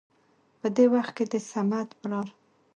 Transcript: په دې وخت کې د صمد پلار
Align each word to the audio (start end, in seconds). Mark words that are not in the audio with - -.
په 0.59 0.67
دې 0.75 0.85
وخت 0.93 1.11
کې 1.17 1.25
د 1.31 1.33
صمد 1.49 1.87
پلار 2.01 2.27